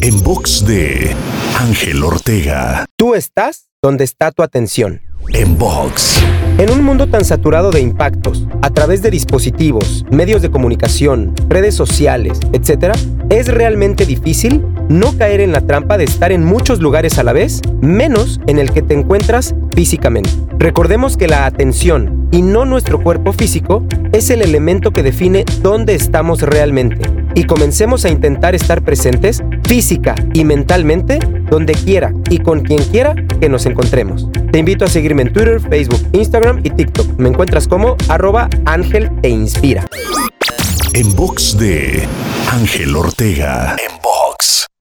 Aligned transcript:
En 0.00 0.22
box 0.22 0.66
de 0.66 1.14
Ángel 1.58 2.02
Ortega. 2.02 2.84
Tú 2.96 3.14
estás 3.14 3.68
donde 3.82 4.04
está 4.04 4.30
tu 4.32 4.42
atención. 4.42 5.00
En 5.32 5.56
box. 5.56 6.20
En 6.58 6.70
un 6.70 6.84
mundo 6.84 7.08
tan 7.08 7.24
saturado 7.24 7.70
de 7.70 7.80
impactos, 7.80 8.46
a 8.60 8.70
través 8.70 9.02
de 9.02 9.10
dispositivos, 9.10 10.04
medios 10.10 10.42
de 10.42 10.50
comunicación, 10.50 11.34
redes 11.48 11.74
sociales, 11.74 12.38
etc., 12.52 12.94
es 13.30 13.48
realmente 13.48 14.04
difícil 14.04 14.64
no 14.88 15.16
caer 15.16 15.40
en 15.40 15.52
la 15.52 15.62
trampa 15.62 15.96
de 15.96 16.04
estar 16.04 16.32
en 16.32 16.44
muchos 16.44 16.80
lugares 16.80 17.18
a 17.18 17.22
la 17.22 17.32
vez, 17.32 17.60
menos 17.80 18.40
en 18.46 18.58
el 18.58 18.72
que 18.72 18.82
te 18.82 18.94
encuentras 18.94 19.54
físicamente. 19.74 20.30
Recordemos 20.58 21.16
que 21.16 21.28
la 21.28 21.46
atención 21.46 22.28
y 22.30 22.42
no 22.42 22.64
nuestro 22.64 23.02
cuerpo 23.02 23.32
físico 23.32 23.84
es 24.12 24.30
el 24.30 24.42
elemento 24.42 24.92
que 24.92 25.02
define 25.02 25.44
dónde 25.62 25.94
estamos 25.94 26.42
realmente. 26.42 27.21
Y 27.34 27.44
comencemos 27.44 28.04
a 28.04 28.10
intentar 28.10 28.54
estar 28.54 28.82
presentes 28.82 29.42
física 29.64 30.14
y 30.34 30.44
mentalmente 30.44 31.18
donde 31.50 31.72
quiera 31.74 32.12
y 32.28 32.38
con 32.38 32.60
quien 32.60 32.82
quiera 32.84 33.14
que 33.40 33.48
nos 33.48 33.66
encontremos. 33.66 34.28
Te 34.50 34.58
invito 34.58 34.84
a 34.84 34.88
seguirme 34.88 35.22
en 35.22 35.32
Twitter, 35.32 35.60
Facebook, 35.60 36.06
Instagram 36.12 36.60
y 36.62 36.70
TikTok. 36.70 37.18
Me 37.18 37.28
encuentras 37.28 37.66
como 37.66 37.96
arroba 38.08 38.48
Ángel 38.66 39.10
Te 39.20 39.28
Inspira. 39.28 39.86
En 40.94 41.14
box 41.16 41.56
de 41.58 42.06
Ángel 42.50 42.94
Ortega. 42.94 43.76
En 43.78 43.96
box. 44.02 44.11